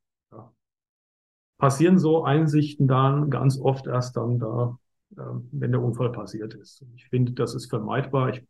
[1.61, 4.79] passieren so Einsichten dann ganz oft erst dann da,
[5.11, 6.85] wenn der Unfall passiert ist.
[6.95, 8.31] Ich finde, das ist vermeidbar.
[8.31, 8.45] Ich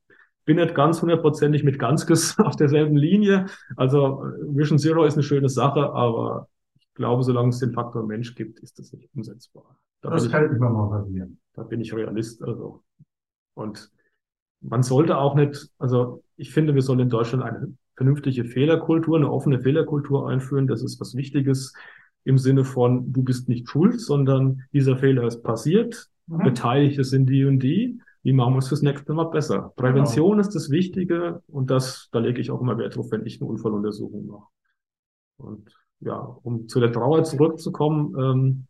[0.45, 3.47] bin nicht ganz hundertprozentig mit Ganskes auf derselben Linie.
[3.77, 8.07] Also äh, Vision Zero ist eine schöne Sache, aber ich glaube, solange es den Faktor
[8.07, 9.79] Mensch gibt, ist das nicht umsetzbar.
[10.03, 11.39] Da das kann ich, immer mal passieren.
[11.55, 12.43] Da bin ich Realist.
[12.43, 12.83] Also.
[13.55, 13.91] Und
[14.61, 19.31] man sollte auch nicht, also ich finde, wir sollen in Deutschland eine vernünftige Fehlerkultur, eine
[19.31, 20.67] offene Fehlerkultur einführen.
[20.67, 21.75] Das ist was Wichtiges
[22.25, 26.45] im Sinne von, du bist nicht schuld, sondern dieser Fehler ist passiert, mhm.
[26.45, 28.01] Beteiligte sind die und die.
[28.23, 29.73] Wie machen wir es fürs nächste Mal besser?
[29.77, 30.41] Prävention genau.
[30.41, 33.49] ist das Wichtige und das, da lege ich auch immer Wert drauf, wenn ich eine
[33.49, 34.47] Unfalluntersuchung mache.
[35.39, 38.67] Und ja, um zu der Trauer zurückzukommen, ähm,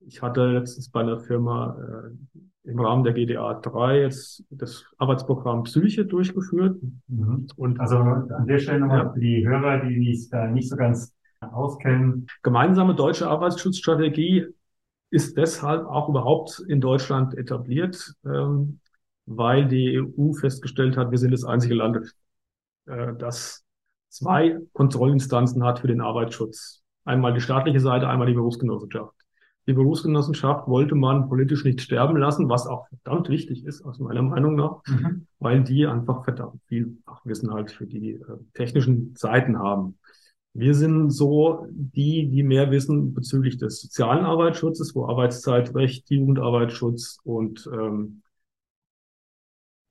[0.00, 5.64] ich hatte letztens bei einer Firma äh, im Rahmen der GDA 3 jetzt das Arbeitsprogramm
[5.64, 6.80] Psyche durchgeführt.
[7.08, 7.48] Mhm.
[7.56, 9.12] Und also an der Stelle nochmal ja.
[9.12, 12.26] für die Hörer, die es da nicht so ganz auskennen.
[12.42, 14.46] Gemeinsame deutsche Arbeitsschutzstrategie
[15.10, 18.14] ist deshalb auch überhaupt in Deutschland etabliert.
[18.24, 18.80] Ähm,
[19.28, 22.14] weil die EU festgestellt hat, wir sind das einzige Land,
[22.86, 23.64] äh, das
[24.08, 26.82] zwei Kontrollinstanzen hat für den Arbeitsschutz.
[27.04, 29.14] Einmal die staatliche Seite, einmal die Berufsgenossenschaft.
[29.66, 34.22] Die Berufsgenossenschaft wollte man politisch nicht sterben lassen, was auch verdammt wichtig ist, aus meiner
[34.22, 35.26] Meinung nach, mhm.
[35.38, 38.22] weil die einfach verdammt viel Fachwissen halt für die äh,
[38.54, 39.98] technischen Seiten haben.
[40.58, 47.70] Wir sind so die, die mehr wissen bezüglich des sozialen Arbeitsschutzes, wo Arbeitszeitrecht, Jugendarbeitsschutz und
[47.72, 48.22] ähm,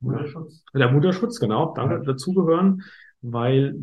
[0.02, 0.66] Mutterschutz.
[0.74, 2.84] Der Mutterschutz, genau, danke, dazugehören,
[3.22, 3.78] weil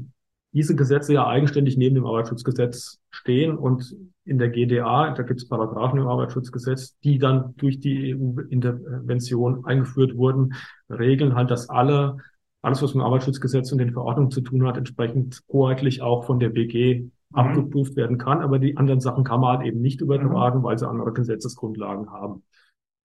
[0.53, 5.49] diese Gesetze ja eigenständig neben dem Arbeitsschutzgesetz stehen und in der GDA, da gibt es
[5.49, 10.53] Paragraphen im Arbeitsschutzgesetz, die dann durch die EU-Intervention eingeführt wurden,
[10.91, 12.19] regeln halt, dass alle,
[12.65, 16.39] alles was mit dem Arbeitsschutzgesetz und den Verordnungen zu tun hat, entsprechend hoheitlich auch von
[16.39, 17.13] der BG mhm.
[17.33, 18.41] abgeprüft werden kann.
[18.41, 20.63] Aber die anderen Sachen kann man halt eben nicht übertragen, mhm.
[20.65, 22.43] weil sie andere Gesetzesgrundlagen haben.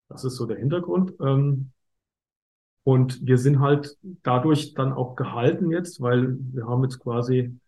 [0.08, 1.12] Das ist so der Hintergrund.
[1.20, 1.72] Ähm,
[2.84, 7.58] und wir sind halt dadurch dann auch gehalten jetzt, weil wir haben jetzt quasi,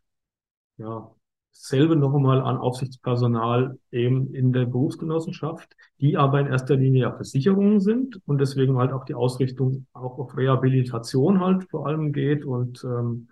[0.78, 1.11] ja,
[1.52, 7.12] selbe noch einmal an Aufsichtspersonal eben in der Berufsgenossenschaft, die aber in erster Linie ja
[7.12, 12.44] Versicherungen sind und deswegen halt auch die Ausrichtung auch auf Rehabilitation halt vor allem geht
[12.44, 13.28] und ähm,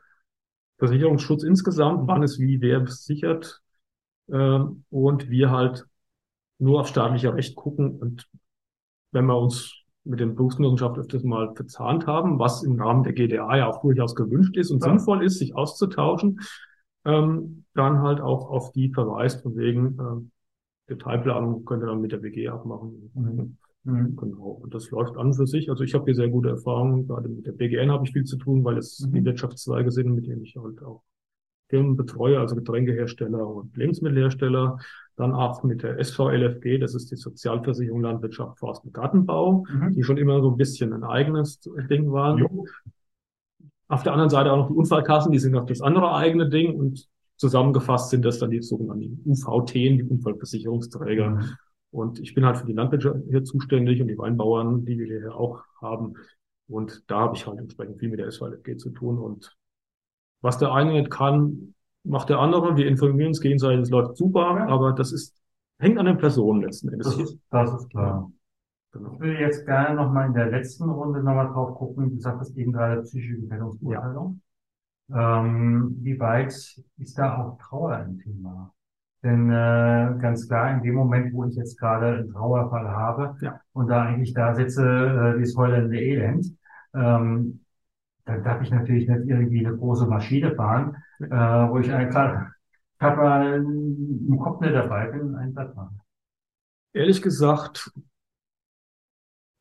[0.78, 3.62] Versicherungsschutz insgesamt, wann ist wie wer versichert
[4.30, 5.86] ähm, und wir halt
[6.58, 8.28] nur auf staatlicher Recht gucken und
[9.12, 13.56] wenn wir uns mit dem Berufsgenossenschaft öfters mal verzahnt haben, was im Rahmen der GDA
[13.56, 14.88] ja auch durchaus gewünscht ist und ja.
[14.90, 16.40] sinnvoll ist, sich auszutauschen,
[17.04, 22.22] ähm, dann halt auch auf die verweist, von wegen äh, Detailplanung könnte dann mit der
[22.22, 23.10] WG abmachen.
[23.14, 23.56] Mhm.
[23.84, 24.16] Mhm.
[24.16, 24.60] Genau.
[24.62, 25.70] Und das läuft an für sich.
[25.70, 27.06] Also ich habe hier sehr gute Erfahrungen.
[27.06, 29.12] Gerade mit der BGN habe ich viel zu tun, weil es mhm.
[29.14, 31.02] die Wirtschaftszweige sind, mit denen ich halt auch
[31.68, 34.78] Firmen betreue, also Getränkehersteller und Lebensmittelhersteller.
[35.16, 39.94] Dann auch mit der SVLFG, das ist die Sozialversicherung Landwirtschaft, Forst und Gartenbau, mhm.
[39.94, 42.38] die schon immer so ein bisschen ein eigenes Ding waren.
[42.38, 42.66] Jo.
[43.90, 46.74] Auf der anderen Seite auch noch die Unfallkassen, die sind noch das andere eigene Ding
[46.78, 51.30] und zusammengefasst sind das dann die sogenannten UVT, die Unfallversicherungsträger.
[51.30, 51.44] Mhm.
[51.90, 55.34] Und ich bin halt für die Landwirtschaft hier zuständig und die Weinbauern, die wir hier
[55.34, 56.14] auch haben.
[56.68, 59.18] Und da habe ich halt entsprechend viel mit der SVLFG zu tun.
[59.18, 59.56] Und
[60.40, 61.74] was der eine nicht kann,
[62.04, 62.76] macht der andere.
[62.76, 65.36] Wir informieren uns gegenseitig, es läuft super, aber das ist,
[65.80, 67.08] hängt an den Personen letzten Endes.
[67.08, 68.30] Das ist, das ist klar.
[68.92, 69.12] Genau.
[69.14, 72.10] Ich würde jetzt gerne nochmal in der letzten Runde nochmal drauf gucken.
[72.10, 74.40] Du sagtest eben gerade psychische Gefährdungsbeurteilung.
[75.08, 75.40] Ja.
[75.40, 76.52] Ähm, wie weit
[76.98, 78.72] ist da auch Trauer ein Thema?
[79.22, 83.60] Denn äh, ganz klar, in dem Moment, wo ich jetzt gerade einen Trauerfall habe ja.
[83.72, 86.46] und da eigentlich da sitze, äh, dieses heulende Elend,
[86.94, 87.64] ähm,
[88.24, 92.50] dann darf ich natürlich nicht irgendwie eine große Maschine fahren, äh, wo ich gerade
[93.00, 96.00] mal im Kopf nicht dabei bin, ein Blatt machen.
[96.92, 97.92] Ehrlich gesagt,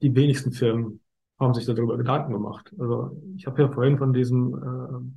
[0.01, 1.01] die wenigsten Firmen
[1.39, 2.73] haben sich darüber Gedanken gemacht.
[2.77, 5.13] Also ich habe ja vorhin von diesem,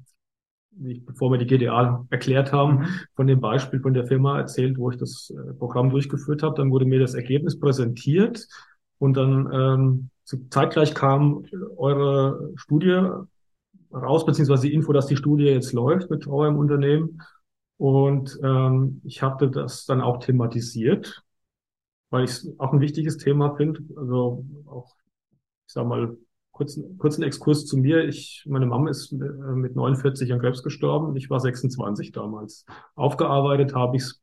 [0.78, 2.86] äh, bevor wir die GDA erklärt haben, mhm.
[3.14, 6.56] von dem Beispiel von der Firma erzählt, wo ich das äh, Programm durchgeführt habe.
[6.56, 8.46] Dann wurde mir das Ergebnis präsentiert
[8.98, 10.10] und dann ähm,
[10.50, 11.44] zeitgleich kam
[11.76, 13.02] eure Studie
[13.92, 17.20] raus, beziehungsweise die Info, dass die Studie jetzt läuft mit im Unternehmen.
[17.76, 21.24] Und ähm, ich hatte das dann auch thematisiert,
[22.12, 23.80] weil ich es auch ein wichtiges Thema finde.
[23.96, 24.94] Also auch,
[25.66, 26.16] ich sag mal,
[26.52, 28.04] kurzen, kurzen Exkurs zu mir.
[28.04, 31.16] Ich, meine Mama ist mit 49 an Krebs gestorben.
[31.16, 32.66] Ich war 26 damals.
[32.94, 34.22] Aufgearbeitet habe ich es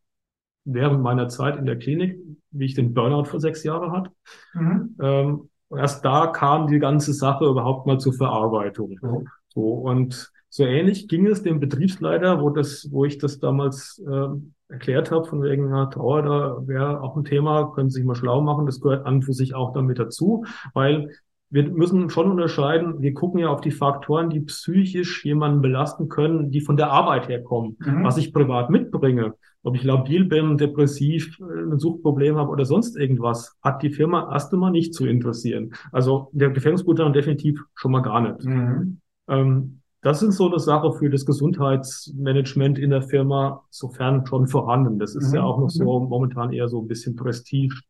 [0.66, 2.20] während meiner Zeit in der Klinik,
[2.52, 4.12] wie ich den Burnout vor sechs Jahren hatte.
[4.54, 4.96] Mhm.
[5.02, 9.00] Ähm, erst da kam die ganze Sache überhaupt mal zur Verarbeitung.
[9.02, 9.28] Mhm.
[9.48, 14.28] So, und so ähnlich ging es dem Betriebsleiter, wo das, wo ich das damals äh,
[14.70, 18.16] erklärt habe, von wegen ja, Trauer, da wäre auch ein Thema, können Sie sich mal
[18.16, 21.10] schlau machen, das gehört an für sich auch damit dazu, weil
[21.52, 26.52] wir müssen schon unterscheiden, wir gucken ja auf die Faktoren, die psychisch jemanden belasten können,
[26.52, 28.04] die von der Arbeit herkommen, mhm.
[28.04, 29.34] was ich privat mitbringe.
[29.64, 34.54] Ob ich labil bin, depressiv, ein Suchtproblem habe oder sonst irgendwas, hat die Firma erst
[34.54, 35.74] einmal nicht zu interessieren.
[35.92, 38.46] Also der Gefängnisguthaben definitiv schon mal gar nicht.
[38.46, 39.02] Mhm.
[39.28, 44.98] Ähm, das ist so eine Sache für das Gesundheitsmanagement in der Firma, sofern schon vorhanden.
[44.98, 45.36] Das ist mhm.
[45.36, 46.10] ja auch noch so mhm.
[46.10, 47.82] momentan eher so ein bisschen Prestige,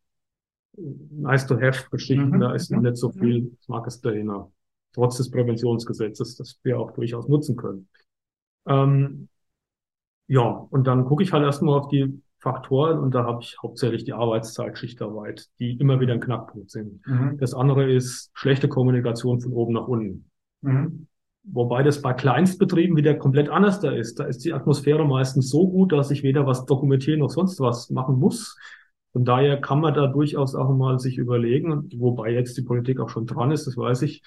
[0.76, 2.32] nice to have Geschichten.
[2.32, 2.40] Mhm.
[2.40, 4.52] Da ist noch nicht so viel Smarkes dahinter.
[4.94, 7.88] Trotz des Präventionsgesetzes, das wir auch durchaus nutzen können.
[8.68, 9.30] Ähm,
[10.28, 14.06] ja, und dann gucke ich halt erstmal auf die Faktoren und da habe ich hauptsächlich
[14.06, 17.06] die Arbeitszeit, Schichtarbeit, die immer wieder ein Knackpunkt sind.
[17.06, 17.38] Mhm.
[17.38, 20.30] Das andere ist schlechte Kommunikation von oben nach unten.
[21.52, 24.20] Wobei das bei Kleinstbetrieben wieder komplett anders da ist.
[24.20, 27.90] Da ist die Atmosphäre meistens so gut, dass ich weder was dokumentieren noch sonst was
[27.90, 28.56] machen muss.
[29.14, 33.10] Von daher kann man da durchaus auch mal sich überlegen, wobei jetzt die Politik auch
[33.10, 34.22] schon dran ist, das weiß ich,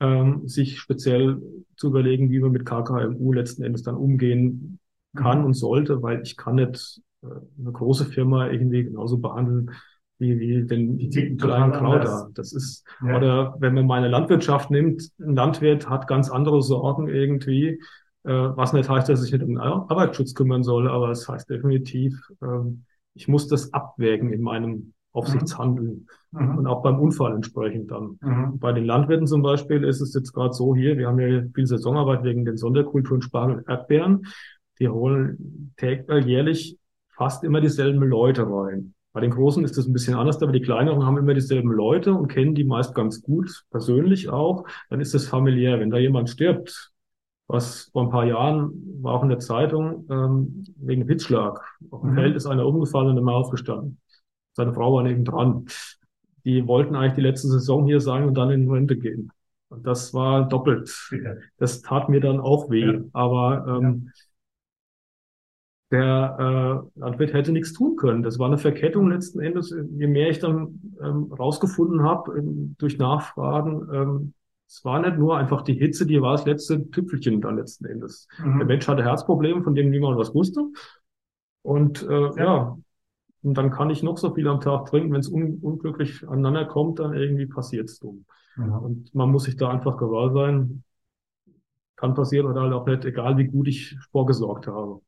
[0.00, 1.40] ähm, sich speziell
[1.76, 4.78] zu überlegen, wie man mit KKMU letzten Endes dann umgehen
[5.16, 7.28] kann und sollte, weil ich kann nicht äh,
[7.58, 9.70] eine große Firma irgendwie genauso behandeln
[10.18, 12.30] wie, wie den die kleinen Krauter.
[12.34, 13.16] Das ist, ja.
[13.16, 17.80] oder wenn man meine Landwirtschaft nimmt, ein Landwirt hat ganz andere Sorgen irgendwie,
[18.24, 21.48] äh, was nicht heißt, dass ich nicht um den Arbeitsschutz kümmern soll, aber es heißt
[21.48, 26.58] definitiv, ähm, ich muss das abwägen in meinem Aufsichtshandeln mhm.
[26.58, 28.18] und auch beim Unfall entsprechend dann.
[28.20, 28.58] Mhm.
[28.58, 31.66] Bei den Landwirten zum Beispiel ist es jetzt gerade so hier, wir haben ja viel
[31.66, 34.26] Saisonarbeit wegen den Sonderkulturen Spargel und Erdbeeren.
[34.78, 36.78] Die holen täglich jährlich
[37.08, 38.94] fast immer dieselben Leute rein.
[39.18, 42.14] Bei den Großen ist das ein bisschen anders, aber die kleineren haben immer dieselben Leute
[42.14, 44.64] und kennen die meist ganz gut, persönlich auch.
[44.90, 45.80] Dann ist das familiär.
[45.80, 46.92] Wenn da jemand stirbt,
[47.48, 48.70] was vor ein paar Jahren
[49.02, 51.60] war auch in der Zeitung, ähm, wegen Hitzschlag.
[51.90, 52.14] Auf dem mhm.
[52.14, 53.98] Feld ist einer umgefallen und immer aufgestanden.
[54.52, 55.66] Seine Frau war neben dran.
[56.44, 59.32] Die wollten eigentlich die letzte Saison hier sein und dann in die Rente gehen.
[59.68, 61.10] Und das war doppelt.
[61.56, 62.86] Das tat mir dann auch weh.
[62.86, 63.00] Ja.
[63.14, 64.12] Aber ähm,
[65.90, 68.22] der äh, Landwirt hätte nichts tun können.
[68.22, 69.70] Das war eine Verkettung letzten Endes.
[69.70, 74.34] Je mehr ich dann ähm, rausgefunden habe ähm, durch Nachfragen, ähm,
[74.68, 78.28] es war nicht nur einfach die Hitze, die war das letzte Tüpfelchen dann letzten Endes.
[78.38, 78.58] Mhm.
[78.58, 80.62] Der Mensch hatte Herzprobleme, von denen niemand was wusste.
[81.62, 82.36] Und äh, ja.
[82.36, 82.78] ja.
[83.42, 86.66] und dann kann ich noch so viel am Tag trinken, wenn es un unglücklich aneinander
[86.66, 88.26] kommt, dann irgendwie passiert's dumm.
[88.56, 88.72] Mhm.
[88.74, 90.84] Und man muss sich da einfach gewahr sein.
[91.96, 95.00] Kann passieren oder halt auch nicht, egal wie gut ich vorgesorgt habe.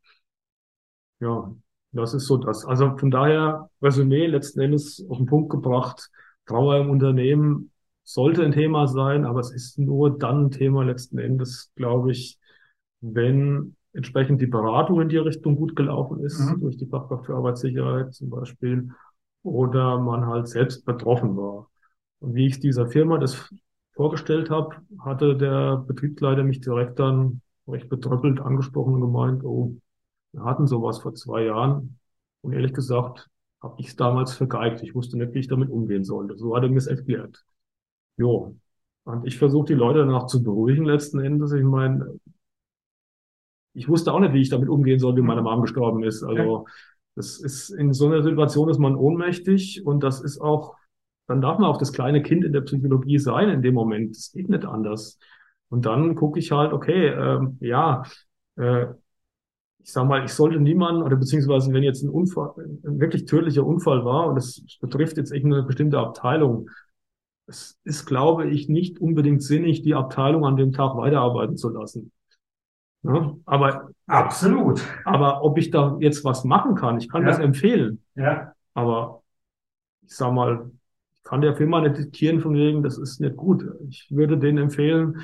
[1.20, 1.54] Ja,
[1.92, 2.64] das ist so das.
[2.64, 6.10] Also von daher, Resümee letzten Endes auf den Punkt gebracht.
[6.46, 7.70] Trauer im Unternehmen
[8.04, 12.38] sollte ein Thema sein, aber es ist nur dann ein Thema letzten Endes, glaube ich,
[13.00, 16.60] wenn entsprechend die Beratung in die Richtung gut gelaufen ist, mhm.
[16.60, 18.90] durch die Fachkraft für Arbeitssicherheit zum Beispiel,
[19.42, 21.68] oder man halt selbst betroffen war.
[22.20, 23.48] Und wie ich dieser Firma das
[23.94, 29.76] vorgestellt habe, hatte der Betriebsleiter mich direkt dann recht betröppelt angesprochen und gemeint, oh,
[30.32, 31.98] wir hatten sowas vor zwei Jahren
[32.42, 33.28] und ehrlich gesagt
[33.62, 34.82] habe ich es damals vergeigt.
[34.82, 36.36] Ich wusste nicht, wie ich damit umgehen sollte.
[36.36, 37.44] So hat er mir es erklärt.
[38.16, 38.56] Jo.
[39.04, 41.52] Und ich versuche die Leute danach zu beruhigen letzten Endes.
[41.52, 42.18] Ich meine,
[43.74, 46.22] ich wusste auch nicht, wie ich damit umgehen soll, wie meine Mom gestorben ist.
[46.22, 46.66] Also
[47.16, 50.76] das ist in so einer Situation ist man ohnmächtig und das ist auch,
[51.26, 54.16] dann darf man auch das kleine Kind in der Psychologie sein in dem Moment.
[54.16, 55.18] Das geht nicht anders.
[55.68, 58.04] Und dann gucke ich halt, okay, ähm, ja,
[58.56, 58.86] äh,
[59.82, 63.66] ich sag mal, ich sollte niemanden, oder beziehungsweise wenn jetzt ein Unfall, ein wirklich tödlicher
[63.66, 66.68] Unfall war und es betrifft jetzt irgendeine bestimmte Abteilung,
[67.46, 72.12] es ist, glaube ich, nicht unbedingt sinnig, die Abteilung an dem Tag weiterarbeiten zu lassen.
[73.02, 74.82] Ja, aber absolut.
[75.04, 77.28] Aber ob ich da jetzt was machen kann, ich kann ja.
[77.28, 78.02] das empfehlen.
[78.14, 78.52] Ja.
[78.74, 79.22] Aber
[80.02, 80.70] ich sag mal,
[81.16, 83.64] ich kann der Firma nicht diktieren von wegen, das ist nicht gut.
[83.88, 85.20] Ich würde denen empfehlen,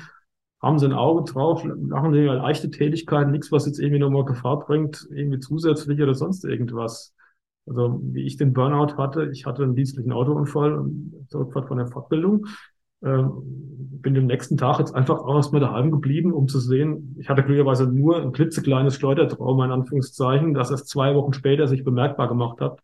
[0.61, 4.59] haben sie ein Auge drauf, machen sie leichte Tätigkeiten, nichts, was jetzt irgendwie nochmal Gefahr
[4.59, 7.13] bringt, irgendwie zusätzlich oder sonst irgendwas.
[7.67, 10.85] Also wie ich den Burnout hatte, ich hatte einen dienstlichen Autounfall
[11.27, 12.47] Zurückfahrt von der Fortbildung.
[13.03, 13.31] Ähm,
[14.01, 17.43] bin den nächsten Tag jetzt einfach auch erstmal daheim geblieben, um zu sehen, ich hatte
[17.43, 22.61] glücklicherweise nur ein klitzekleines Schleudertrauma in Anführungszeichen, das erst zwei Wochen später sich bemerkbar gemacht
[22.61, 22.79] hat.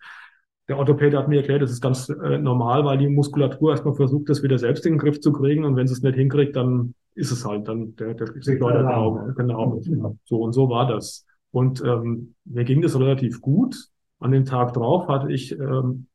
[0.68, 4.30] Der Orthopäde hat mir erklärt, das ist ganz äh, normal, weil die Muskulatur erstmal versucht,
[4.30, 6.94] das wieder selbst in den Griff zu kriegen und wenn sie es nicht hinkriegt, dann
[7.16, 9.34] ist es halt dann der, der Schleudertrauma.
[9.36, 9.80] Genau.
[10.26, 11.26] So und so war das.
[11.52, 13.76] Und ähm, mir ging das relativ gut.
[14.20, 16.08] An dem Tag drauf hatte ich ähm,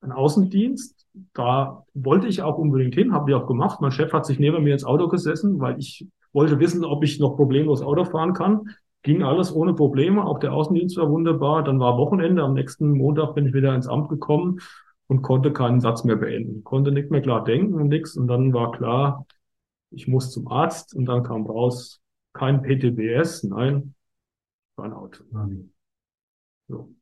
[0.00, 1.06] einen Außendienst.
[1.34, 3.80] Da wollte ich auch unbedingt hin, habe ich auch gemacht.
[3.80, 7.18] Mein Chef hat sich neben mir ins Auto gesessen, weil ich wollte wissen, ob ich
[7.18, 8.70] noch problemlos Auto fahren kann.
[9.02, 10.24] Ging alles ohne Probleme.
[10.24, 11.62] Auch der Außendienst war wunderbar.
[11.62, 12.42] Dann war Wochenende.
[12.42, 14.60] Am nächsten Montag bin ich wieder ins Amt gekommen
[15.06, 16.64] und konnte keinen Satz mehr beenden.
[16.64, 18.16] Konnte nicht mehr klar denken und nichts.
[18.16, 19.26] Und dann war klar,
[19.90, 20.94] ich muss zum Arzt.
[20.94, 22.00] Und dann kam raus,
[22.32, 23.94] kein PTBS, nein,
[24.76, 25.24] Burnout.
[25.30, 25.72] Mhm.
[26.68, 26.94] So.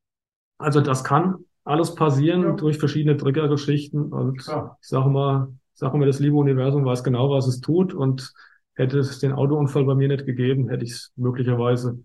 [0.58, 2.52] Also das kann alles passieren ja.
[2.52, 4.76] durch verschiedene Triggergeschichten und ja.
[4.80, 8.32] ich sage mal, ich sage mal, das liebe Universum weiß genau, was es tut und
[8.74, 12.04] hätte es den Autounfall bei mir nicht gegeben, hätte ich es möglicherweise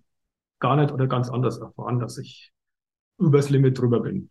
[0.59, 2.51] gar nicht oder ganz anders erfahren, dass ich
[3.17, 4.29] übers Limit drüber bin.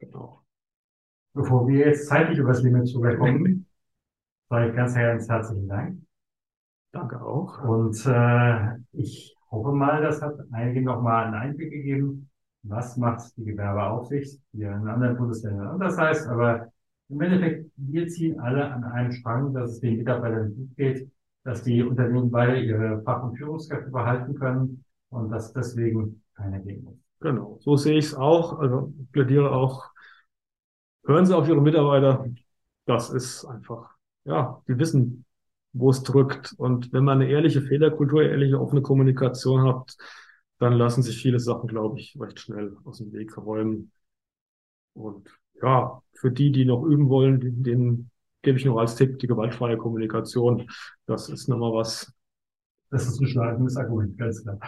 [0.00, 0.42] Genau.
[1.34, 3.66] Bevor wir jetzt zeitlich übers Limit drüber kommen,
[4.52, 5.98] sage ich ganz herzlichen Dank.
[6.92, 7.64] Danke auch.
[7.64, 12.28] Und äh, ich hoffe mal, das hat einigen nochmal einen Einblick gegeben,
[12.62, 16.70] was macht die Gewerbeaufsicht, die in anderen Bundesländern anders heißt, aber
[17.08, 21.10] im Endeffekt, wir ziehen alle an einem Strang, dass es den Mitarbeitern gut geht,
[21.44, 26.84] dass die Unternehmen beide ihre Fach- und Führungskräfte behalten können und dass deswegen keiner gehen
[26.84, 26.98] muss.
[27.20, 28.58] Genau, so sehe ich es auch.
[28.58, 29.90] Also plädiere auch,
[31.06, 32.26] hören Sie auf Ihre Mitarbeiter.
[32.84, 33.92] Das ist einfach,
[34.24, 35.24] ja, die wissen
[35.72, 36.54] wo es drückt.
[36.58, 39.96] Und wenn man eine ehrliche Fehlerkultur, ehrliche offene Kommunikation hat,
[40.58, 43.90] dann lassen sich viele Sachen, glaube ich, recht schnell aus dem Weg räumen.
[44.94, 45.28] Und
[45.60, 48.10] ja, für die, die noch üben wollen, denen
[48.42, 50.68] gebe ich noch als Tipp die gewaltfreie Kommunikation.
[51.06, 52.12] Das ist nochmal was.
[52.90, 54.58] Das ist ein schneidendes Argument, ganz klar.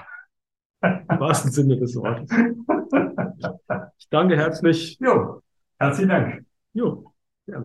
[0.82, 2.30] Im wahrsten Sinne des Wortes.
[3.98, 4.98] Ich danke herzlich.
[5.00, 5.42] Jo,
[5.78, 6.46] herzlichen Dank.
[6.72, 7.12] Jo,
[7.46, 7.64] ja.